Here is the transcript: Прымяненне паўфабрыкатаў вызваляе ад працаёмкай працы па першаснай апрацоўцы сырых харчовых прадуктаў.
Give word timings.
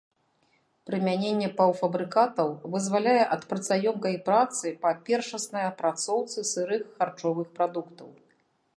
Прымяненне 0.89 1.49
паўфабрыкатаў 1.59 2.49
вызваляе 2.75 3.23
ад 3.37 3.45
працаёмкай 3.53 4.15
працы 4.31 4.67
па 4.87 4.91
першаснай 5.11 5.63
апрацоўцы 5.71 6.39
сырых 6.55 6.83
харчовых 6.97 7.47
прадуктаў. 7.61 8.09